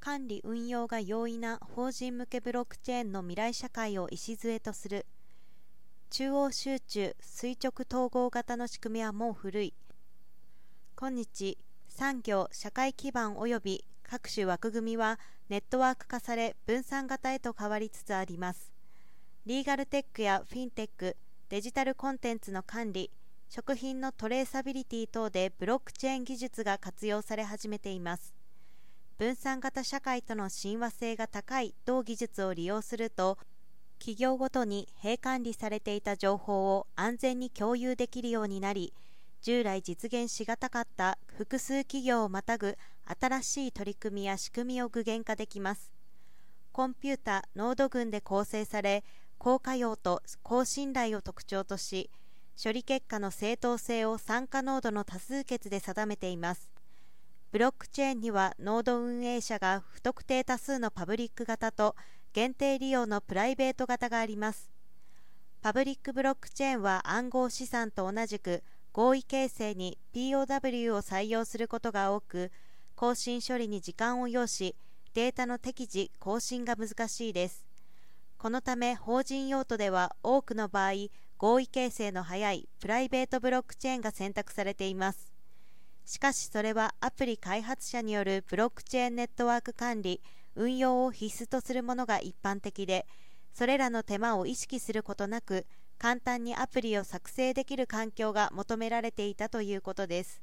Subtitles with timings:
[0.00, 5.04] 管理運用が容易な法人向けブロックチェーンの未来社会を礎とする。
[6.08, 9.74] 中央集中垂直統合型の仕組みはもう古い。
[10.96, 11.58] 今日
[11.88, 15.20] 産業社会基盤及び各種枠組みは
[15.50, 18.72] ネットワーク化され分散型へと変わりつつあります。
[19.44, 21.14] リーガルテックやフィンテック
[21.50, 23.10] デジタルコンテンツの管理
[23.50, 28.39] 食品のトレーサビリティ等でブロックチェーン技術が活用され始めています。
[29.20, 33.36] 分散型社会との親和性が高い同技術を利用すると
[33.98, 38.94] 企業ごとに閉管理されていた情報を安全に共有できるようになり
[39.42, 42.78] 従来実現しがたかった複数企業をまたぐ
[43.20, 45.92] 新しい取り組みや仕組みを具現化できます。
[46.72, 49.04] コンピュータノード群で構成され
[49.36, 52.08] 高可用と高信頼を特徴とし
[52.62, 56.79] 処理結果の正当性を参加ノードの多数決で定めています。
[57.52, 61.96] ブロックチェーンにはノード運営者が不特定多数のパブリック型と
[62.32, 64.70] 限定利用のプライベート型があります。
[65.60, 72.52] パブリックブロックチェーンは暗号資産と同じく合意形成に POW を採用することが多く
[72.94, 74.76] 更新処理に時間を要し
[75.14, 77.64] データの適時更新が難しいです。
[78.38, 80.92] このため法人用途では多くの場合
[81.36, 85.29] 合意形成の早いプライベートブロックチェーンが選択されています。
[86.04, 90.20] しかしそれはアプリ開発者によるブロックチェーンネットワーク管理
[90.56, 93.06] 運用を必須とするものが一般的で
[93.52, 95.66] それらの手間を意識することなく
[95.98, 100.40] 簡単にアプリを作成できる環境が求められていたということです。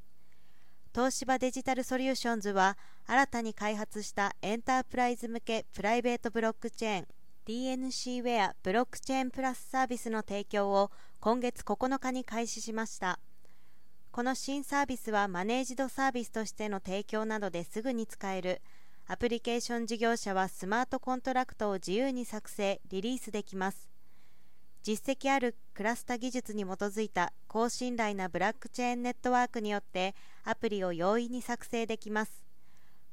[0.93, 7.07] 東芝デジタルソリューションズは新たに開発したエンタープライズ向けプライベートブロックチェーン
[7.47, 13.19] DNC ウェアブロックチェーンプラスサービスの提供を今月9日に開始しました。
[14.17, 18.63] この新サービスはマネージドサービスとしての提供などですぐに使える。
[19.05, 23.87] アプリケーション事業者はスマートコントラクトを自由に作成リリースできます。
[24.81, 32.43] 実績あるクラスタ技術に基づいた高信頼なブラックチェーンネットワークによってアプリを容易に作成できます。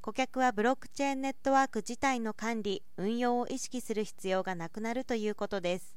[0.01, 5.94] 顧客はブロックチェーンネットワーク自体の管理運用を意識する必要がなくなるということです。